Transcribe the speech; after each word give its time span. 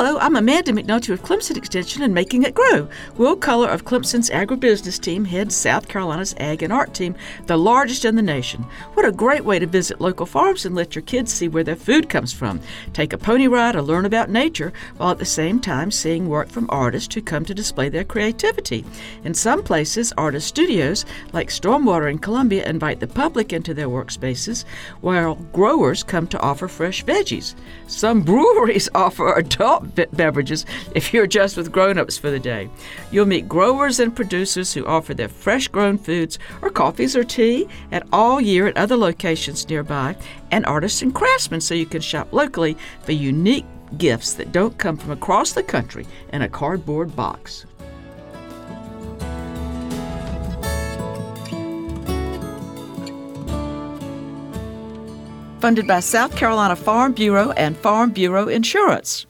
Hello, 0.00 0.16
I'm 0.20 0.36
Amanda 0.36 0.70
McNulty 0.70 1.08
with 1.08 1.24
Clemson 1.24 1.56
Extension 1.56 2.04
and 2.04 2.14
Making 2.14 2.44
It 2.44 2.54
Grow. 2.54 2.88
Will 3.16 3.36
Culler 3.36 3.68
of 3.68 3.84
Clemson's 3.84 4.30
agribusiness 4.30 5.00
team 5.00 5.24
heads 5.24 5.56
South 5.56 5.88
Carolina's 5.88 6.36
Ag 6.38 6.62
and 6.62 6.72
Art 6.72 6.94
team, 6.94 7.16
the 7.46 7.56
largest 7.56 8.04
in 8.04 8.14
the 8.14 8.22
nation. 8.22 8.62
What 8.94 9.04
a 9.04 9.10
great 9.10 9.44
way 9.44 9.58
to 9.58 9.66
visit 9.66 10.00
local 10.00 10.24
farms 10.24 10.64
and 10.64 10.76
let 10.76 10.94
your 10.94 11.02
kids 11.02 11.32
see 11.32 11.48
where 11.48 11.64
their 11.64 11.74
food 11.74 12.08
comes 12.08 12.32
from. 12.32 12.60
Take 12.92 13.12
a 13.12 13.18
pony 13.18 13.48
ride 13.48 13.74
or 13.74 13.82
learn 13.82 14.04
about 14.04 14.30
nature 14.30 14.72
while 14.98 15.10
at 15.10 15.18
the 15.18 15.24
same 15.24 15.58
time 15.58 15.90
seeing 15.90 16.28
work 16.28 16.48
from 16.48 16.70
artists 16.70 17.12
who 17.12 17.20
come 17.20 17.44
to 17.46 17.52
display 17.52 17.88
their 17.88 18.04
creativity. 18.04 18.84
In 19.24 19.34
some 19.34 19.64
places, 19.64 20.12
artist 20.16 20.46
studios 20.46 21.06
like 21.32 21.48
Stormwater 21.48 22.08
in 22.08 22.20
Columbia 22.20 22.64
invite 22.68 23.00
the 23.00 23.08
public 23.08 23.52
into 23.52 23.74
their 23.74 23.88
workspaces, 23.88 24.64
while 25.00 25.34
growers 25.52 26.04
come 26.04 26.28
to 26.28 26.38
offer 26.38 26.68
fresh 26.68 27.04
veggies. 27.04 27.56
Some 27.88 28.22
breweries 28.22 28.88
offer 28.94 29.34
adult 29.34 29.87
be- 29.94 30.06
beverages 30.12 30.64
if 30.94 31.12
you're 31.12 31.26
just 31.26 31.56
with 31.56 31.72
grown-ups 31.72 32.18
for 32.18 32.30
the 32.30 32.38
day. 32.38 32.68
You'll 33.10 33.26
meet 33.26 33.48
growers 33.48 34.00
and 34.00 34.14
producers 34.14 34.72
who 34.72 34.86
offer 34.86 35.14
their 35.14 35.28
fresh 35.28 35.68
grown 35.68 35.98
foods 35.98 36.38
or 36.62 36.70
coffees 36.70 37.16
or 37.16 37.24
tea 37.24 37.68
at 37.92 38.06
all 38.12 38.40
year 38.40 38.66
at 38.66 38.76
other 38.76 38.96
locations 38.96 39.68
nearby, 39.68 40.16
and 40.50 40.64
artists 40.66 41.02
and 41.02 41.14
craftsmen 41.14 41.60
so 41.60 41.74
you 41.74 41.86
can 41.86 42.00
shop 42.00 42.32
locally 42.32 42.76
for 43.02 43.12
unique 43.12 43.66
gifts 43.96 44.34
that 44.34 44.52
don't 44.52 44.76
come 44.78 44.96
from 44.96 45.10
across 45.10 45.52
the 45.52 45.62
country 45.62 46.06
in 46.32 46.42
a 46.42 46.48
cardboard 46.48 47.14
box. 47.16 47.64
Funded 55.60 55.88
by 55.88 55.98
South 55.98 56.36
Carolina 56.36 56.76
Farm 56.76 57.12
Bureau 57.12 57.50
and 57.52 57.76
Farm 57.76 58.10
Bureau 58.10 58.46
Insurance. 58.46 59.27